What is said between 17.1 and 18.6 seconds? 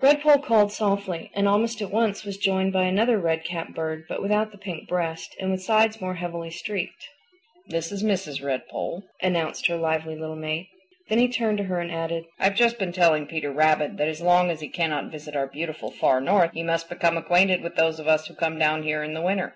acquainted with those of us who come